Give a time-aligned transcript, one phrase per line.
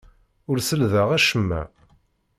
[0.49, 1.61] Ur sellḍeɣ acemma.